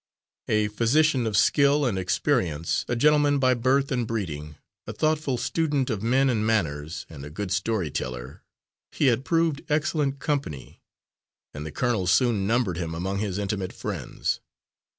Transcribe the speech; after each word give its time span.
A 0.47 0.67
physician 0.69 1.27
of 1.27 1.37
skill 1.37 1.85
and 1.85 1.95
experience, 1.95 2.85
a 2.87 2.95
gentleman 2.95 3.37
by 3.37 3.53
birth 3.53 3.91
and 3.91 4.07
breeding, 4.07 4.55
a 4.87 4.93
thoughtful 4.93 5.37
student 5.37 5.91
of 5.91 6.01
men 6.01 6.27
and 6.27 6.43
manners, 6.43 7.05
and 7.07 7.23
a 7.23 7.29
good 7.29 7.51
story 7.51 7.91
teller, 7.91 8.41
he 8.91 9.05
had 9.13 9.23
proved 9.23 9.61
excellent 9.69 10.17
company 10.17 10.81
and 11.53 11.67
the 11.67 11.71
colonel 11.71 12.07
soon 12.07 12.47
numbered 12.47 12.77
him 12.77 12.95
among 12.95 13.19
his 13.19 13.37
intimate 13.37 13.73
friends. 13.73 14.39